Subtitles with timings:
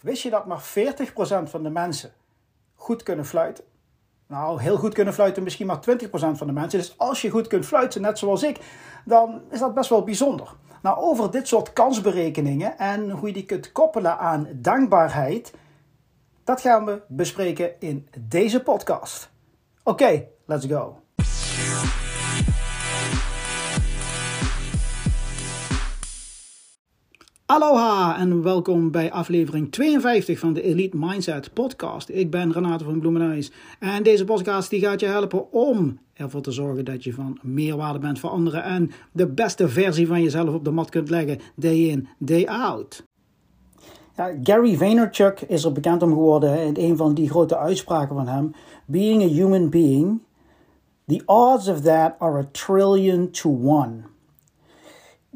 [0.00, 0.62] Wist je dat maar 40%
[1.42, 2.12] van de mensen
[2.74, 3.64] goed kunnen fluiten?
[4.26, 6.78] Nou, heel goed kunnen fluiten misschien maar 20% van de mensen.
[6.78, 8.58] Dus als je goed kunt fluiten, net zoals ik,
[9.04, 10.54] dan is dat best wel bijzonder.
[10.82, 15.52] Nou, over dit soort kansberekeningen en hoe je die kunt koppelen aan dankbaarheid,
[16.44, 19.30] dat gaan we bespreken in deze podcast.
[19.82, 21.05] Oké, let's go.
[27.56, 32.08] Aloha en welkom bij aflevering 52 van de Elite Mindset podcast.
[32.08, 36.50] Ik ben Renate van Bloemenhuis en deze podcast die gaat je helpen om ervoor te
[36.50, 40.64] zorgen dat je van meerwaarde bent voor anderen en de beste versie van jezelf op
[40.64, 43.04] de mat kunt leggen day in, day out.
[44.16, 48.28] Ja, Gary Vaynerchuk is er bekend om geworden in een van die grote uitspraken van
[48.28, 48.54] hem.
[48.86, 50.20] Being a human being,
[51.06, 54.14] the odds of that are a trillion to one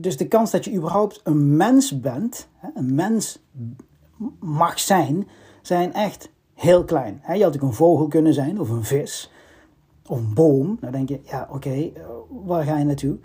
[0.00, 3.38] dus de kans dat je überhaupt een mens bent, een mens
[4.40, 5.28] mag zijn,
[5.62, 7.22] zijn echt heel klein.
[7.34, 9.32] Je had ook een vogel kunnen zijn, of een vis,
[10.06, 10.78] of een boom.
[10.80, 11.90] Dan denk je, ja oké, eh,
[12.28, 13.16] waar ga je naartoe?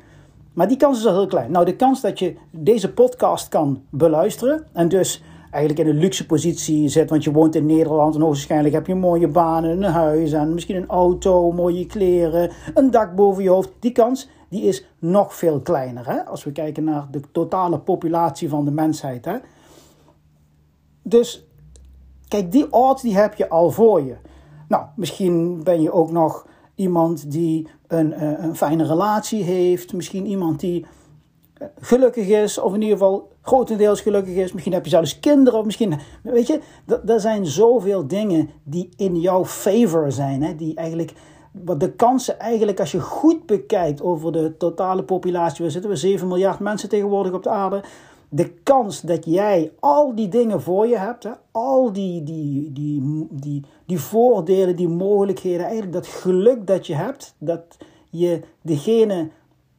[0.53, 1.51] Maar die kans is al heel klein.
[1.51, 6.25] Nou, de kans dat je deze podcast kan beluisteren en dus eigenlijk in een luxe
[6.25, 10.31] positie zit, want je woont in Nederland en hoogstwaarschijnlijk heb je mooie banen, een huis
[10.31, 13.71] en misschien een auto, mooie kleren, een dak boven je hoofd.
[13.79, 16.09] Die kans die is nog veel kleiner.
[16.09, 16.25] Hè?
[16.25, 19.25] Als we kijken naar de totale populatie van de mensheid.
[19.25, 19.37] Hè?
[21.01, 21.47] Dus
[22.27, 24.15] kijk, die odds die heb je al voor je.
[24.67, 29.93] Nou, misschien ben je ook nog iemand die een, eh, een fijne relatie heeft.
[29.93, 30.85] Misschien iemand die
[31.79, 34.51] gelukkig is, of in ieder geval grotendeels gelukkig is.
[34.51, 36.59] Misschien heb je zelfs kinderen, of misschien, weet je,
[37.05, 41.13] er zijn zoveel dingen die in jouw favor zijn, hè, die eigenlijk
[41.53, 45.95] wat de kansen eigenlijk, als je goed bekijkt over de totale populatie, we zitten we
[45.95, 47.83] 7 miljard mensen tegenwoordig op de aarde.
[48.29, 53.27] De kans dat jij al die dingen voor je hebt, hè, al die, die, die,
[53.29, 57.77] die, die voordelen, die mogelijkheden, eigenlijk dat geluk dat je hebt, dat
[58.09, 59.29] je degene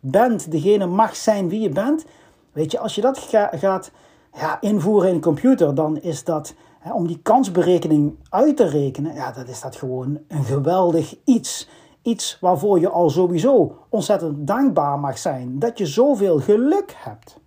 [0.05, 2.05] bent, degene mag zijn wie je bent.
[2.53, 3.19] Weet je, als je dat
[3.51, 3.91] gaat
[4.33, 6.55] ja, invoeren in een computer, dan is dat
[6.93, 11.69] om die kansberekening uit te rekenen, ja, dat is dat gewoon een geweldig iets.
[12.03, 15.59] Iets waarvoor je al sowieso ontzettend dankbaar mag zijn.
[15.59, 17.41] Dat je zoveel geluk hebt.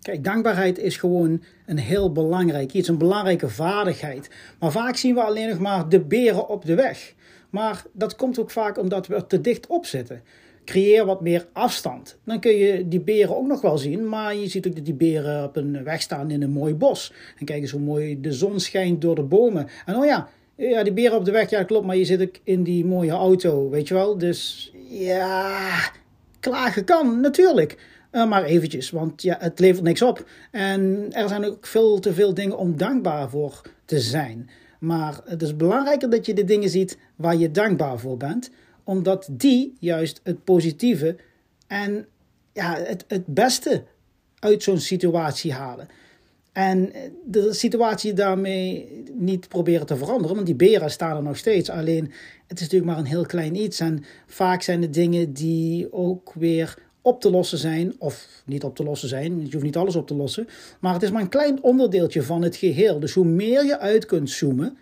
[0.00, 4.30] Kijk, dankbaarheid is gewoon een heel belangrijk iets, een belangrijke vaardigheid.
[4.58, 7.14] Maar vaak zien we alleen nog maar de beren op de weg.
[7.50, 10.22] Maar dat komt ook vaak omdat we er te dicht op zitten
[10.70, 12.18] creëer wat meer afstand.
[12.24, 14.94] Dan kun je die beren ook nog wel zien, maar je ziet ook dat die
[14.94, 17.12] beren op een weg staan in een mooi bos.
[17.38, 19.68] En kijk eens hoe mooi de zon schijnt door de bomen.
[19.86, 22.36] En oh ja, ja, die beren op de weg, ja klopt, maar je zit ook
[22.44, 24.18] in die mooie auto, weet je wel.
[24.18, 25.68] Dus ja,
[26.40, 27.78] klagen kan natuurlijk.
[28.12, 30.24] Uh, maar eventjes, want ja, het levert niks op.
[30.50, 34.50] En er zijn ook veel te veel dingen om dankbaar voor te zijn.
[34.80, 38.50] Maar het is belangrijker dat je de dingen ziet waar je dankbaar voor bent
[38.90, 41.16] omdat die juist het positieve
[41.66, 42.06] en
[42.52, 43.84] ja, het, het beste
[44.38, 45.88] uit zo'n situatie halen.
[46.52, 46.92] En
[47.24, 51.70] de situatie daarmee niet proberen te veranderen, want die beren staan er nog steeds.
[51.70, 52.04] Alleen
[52.46, 53.80] het is natuurlijk maar een heel klein iets.
[53.80, 58.76] En vaak zijn het dingen die ook weer op te lossen zijn, of niet op
[58.76, 59.40] te lossen zijn.
[59.40, 60.46] Je hoeft niet alles op te lossen.
[60.80, 63.00] Maar het is maar een klein onderdeeltje van het geheel.
[63.00, 64.76] Dus hoe meer je uit kunt zoomen,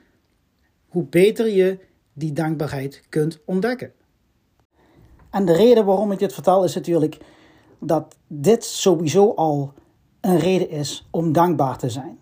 [0.88, 1.78] hoe beter je
[2.12, 3.92] die dankbaarheid kunt ontdekken.
[5.30, 7.18] En de reden waarom ik dit vertel is natuurlijk
[7.78, 9.72] dat dit sowieso al
[10.20, 12.18] een reden is om dankbaar te zijn.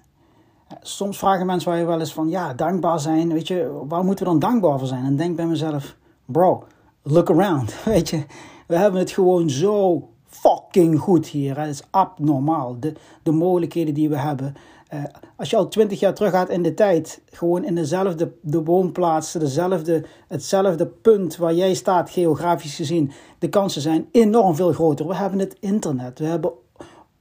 [0.80, 4.24] Soms vragen mensen waar je wel eens van, ja, dankbaar zijn, weet je, waar moeten
[4.24, 5.04] we dan dankbaar voor zijn?
[5.04, 6.64] En denk bij mezelf, bro,
[7.02, 8.24] look around, weet je.
[8.66, 11.58] We hebben het gewoon zo fucking goed hier.
[11.58, 12.76] Het is abnormaal.
[12.80, 14.54] De, de mogelijkheden die we hebben.
[14.94, 15.04] Uh,
[15.36, 19.32] als je al twintig jaar terug gaat in de tijd, gewoon in dezelfde de woonplaats,
[19.32, 25.06] dezelfde, hetzelfde punt waar jij staat, geografisch gezien, de kansen zijn enorm veel groter.
[25.06, 26.52] We hebben het internet, we hebben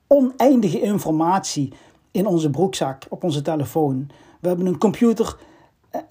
[0.07, 1.73] oneindige informatie
[2.11, 4.09] in onze broekzak, op onze telefoon.
[4.39, 5.37] We hebben een computer
[5.91, 6.01] uh,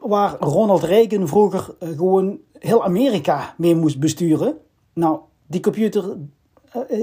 [0.00, 4.56] waar Ronald Reagan vroeger uh, gewoon heel Amerika mee moest besturen.
[4.92, 6.16] Nou, die computer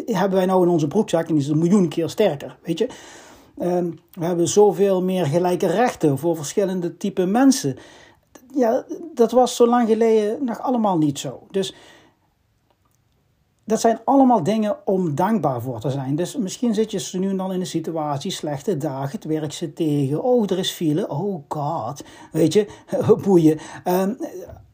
[0.06, 2.90] hebben wij nou in onze broekzak en die is een miljoen keer sterker, weet je.
[3.58, 7.78] Ehm, we hebben zoveel meer gelijke rechten voor verschillende type mensen.
[8.54, 11.48] Ja, dat was zo lang geleden nog allemaal niet zo.
[11.52, 11.76] Dus
[13.64, 16.16] dat zijn allemaal dingen om dankbaar voor te zijn.
[16.16, 20.24] Dus misschien zit je nu dan in een situatie, slechte dagen, het werk zit tegen,
[20.24, 22.68] oh er is file, oh god, weet je,
[23.24, 23.60] boeien.
[23.86, 24.18] Um,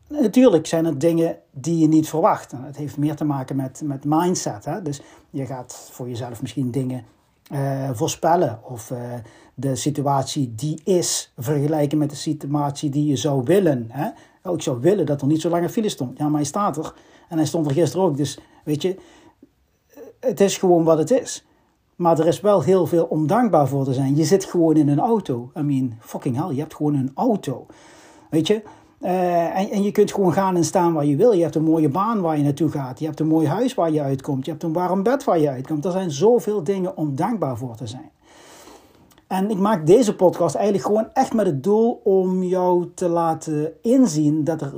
[0.08, 2.52] natuurlijk zijn het dingen die je niet verwacht.
[2.52, 4.66] Het heeft meer te maken met, met mindset.
[4.66, 4.82] Hè?
[4.82, 7.06] Dus je gaat voor jezelf misschien dingen
[7.52, 8.98] uh, voorspellen of uh,
[9.54, 13.86] de situatie die is vergelijken met de situatie die je zou willen.
[13.90, 14.10] Hè?
[14.44, 16.18] Oh, ik zou willen dat er niet zo lange file stond.
[16.18, 16.94] Ja, maar hij staat er
[17.30, 18.18] en hij stond er gisteren ook.
[18.18, 18.98] Dus weet je,
[20.20, 21.46] het is gewoon wat het is.
[21.96, 24.16] Maar er is wel heel veel om dankbaar voor te zijn.
[24.16, 25.52] Je zit gewoon in een auto.
[25.58, 27.66] I mean, fucking hell, je hebt gewoon een auto.
[28.30, 28.64] Weet je?
[29.04, 31.32] Uh, en, en je kunt gewoon gaan en staan waar je wil.
[31.32, 33.00] Je hebt een mooie baan waar je naartoe gaat.
[33.00, 34.46] Je hebt een mooi huis waar je uitkomt.
[34.46, 35.86] Je hebt een warm bed waar je uitkomt.
[35.86, 38.12] Er zijn zoveel dingen om dankbaar voor te zijn.
[39.28, 43.74] En ik maak deze podcast eigenlijk gewoon echt met het doel om jou te laten
[43.82, 44.74] inzien dat er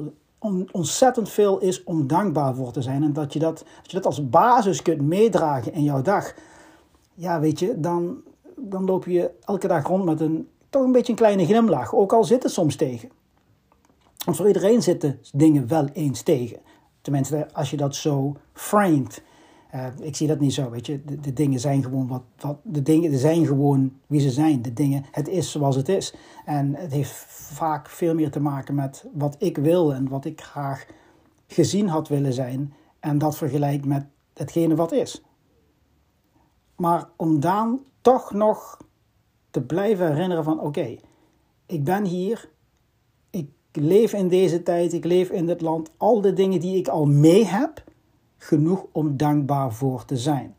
[0.71, 3.03] ontzettend veel is om dankbaar voor te zijn.
[3.03, 6.33] En dat je dat, dat, je dat als basis kunt meedragen in jouw dag.
[7.13, 8.17] Ja, weet je, dan,
[8.55, 11.95] dan loop je elke dag rond met een toch een beetje een kleine glimlach.
[11.95, 13.09] Ook al zit het soms tegen.
[14.25, 16.59] Want voor iedereen zitten dingen wel eens tegen.
[17.01, 19.23] Tenminste, als je dat zo framed.
[19.75, 21.01] Uh, ik zie dat niet zo, weet je.
[21.21, 22.57] De, dingen zijn gewoon wat, wat.
[22.63, 24.61] De dingen zijn gewoon wie ze zijn.
[24.61, 26.13] De dingen, het is zoals het is.
[26.45, 30.41] En het heeft vaak veel meer te maken met wat ik wil en wat ik
[30.41, 30.85] graag
[31.47, 32.73] gezien had willen zijn.
[32.99, 35.23] En dat vergelijk met hetgene wat is.
[36.75, 38.77] Maar om dan toch nog
[39.49, 40.95] te blijven herinneren van oké,
[41.65, 42.49] ik ben hier,
[43.29, 46.87] ik leef in deze tijd, ik leef in dit land, al de dingen die ik
[46.87, 47.83] al mee heb,
[48.37, 50.55] genoeg om dankbaar voor te zijn.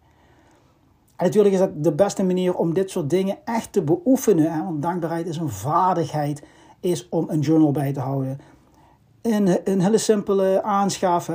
[1.19, 4.53] Natuurlijk is dat de beste manier om dit soort dingen echt te beoefenen.
[4.53, 4.65] Hè?
[4.65, 6.43] Want dankbaarheid is een vaardigheid,
[6.81, 8.39] is om een journal bij te houden.
[9.23, 11.31] Een, een hele simpele aanschaf.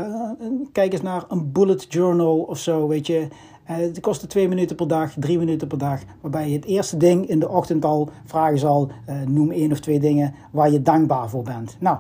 [0.72, 3.28] Kijk eens naar een bullet journal of zo, weet je.
[3.72, 6.00] Eh, het kostte twee minuten per dag, drie minuten per dag.
[6.22, 9.80] Waarbij je het eerste ding in de ochtend al vragen zal: uh, noem één of
[9.80, 11.78] twee dingen waar je dankbaar voor bent.
[11.80, 11.98] Nou,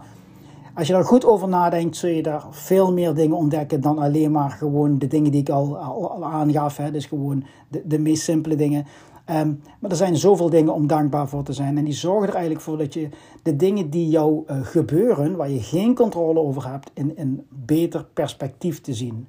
[0.75, 4.31] als je daar goed over nadenkt, zul je daar veel meer dingen ontdekken dan alleen
[4.31, 5.77] maar gewoon de dingen die ik al,
[6.23, 6.77] aangaf.
[6.77, 6.91] Hè.
[6.91, 8.85] Dus gewoon de, de meest simpele dingen.
[9.29, 11.77] Um, maar er zijn zoveel dingen om dankbaar voor te zijn.
[11.77, 13.09] En die zorgen er eigenlijk voor dat je
[13.44, 18.06] de dingen die jou uh, gebeuren, waar je geen controle over hebt, in een beter
[18.13, 19.27] perspectief te zien.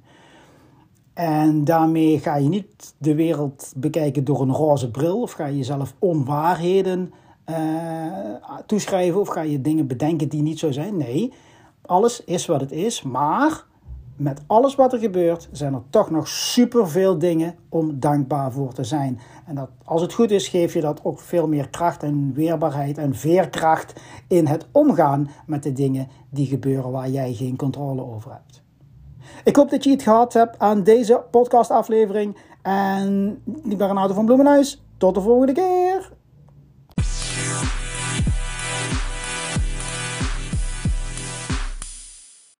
[1.13, 5.57] En daarmee ga je niet de wereld bekijken door een roze bril of ga je
[5.57, 7.13] jezelf onwaarheden
[7.49, 7.55] uh,
[8.65, 10.97] toeschrijven of ga je dingen bedenken die niet zo zijn.
[10.97, 11.33] Nee,
[11.81, 13.65] alles is wat het is, maar
[14.15, 18.83] met alles wat er gebeurt zijn er toch nog superveel dingen om dankbaar voor te
[18.83, 19.19] zijn.
[19.45, 22.97] En dat, als het goed is, geef je dat ook veel meer kracht en weerbaarheid
[22.97, 28.31] en veerkracht in het omgaan met de dingen die gebeuren waar jij geen controle over
[28.31, 28.62] hebt.
[29.43, 32.37] Ik hoop dat je het gehad hebt aan deze podcastaflevering.
[32.61, 34.81] En ik ben Renato van Bloemenhuis.
[34.97, 36.11] Tot de volgende keer.